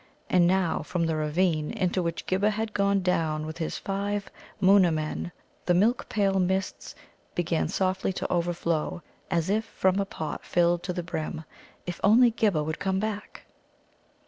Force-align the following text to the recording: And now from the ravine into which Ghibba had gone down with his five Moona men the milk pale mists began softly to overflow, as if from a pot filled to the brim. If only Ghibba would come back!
And 0.31 0.47
now 0.47 0.81
from 0.81 1.05
the 1.05 1.15
ravine 1.15 1.69
into 1.69 2.01
which 2.01 2.25
Ghibba 2.25 2.49
had 2.49 2.73
gone 2.73 3.03
down 3.03 3.45
with 3.45 3.59
his 3.59 3.77
five 3.77 4.31
Moona 4.59 4.91
men 4.91 5.31
the 5.67 5.75
milk 5.75 6.09
pale 6.09 6.39
mists 6.39 6.95
began 7.35 7.67
softly 7.67 8.11
to 8.13 8.33
overflow, 8.33 9.03
as 9.29 9.47
if 9.47 9.63
from 9.63 9.99
a 9.99 10.05
pot 10.05 10.43
filled 10.43 10.81
to 10.81 10.91
the 10.93 11.03
brim. 11.03 11.43
If 11.85 11.99
only 12.03 12.31
Ghibba 12.31 12.63
would 12.63 12.79
come 12.79 12.99
back! 12.99 13.45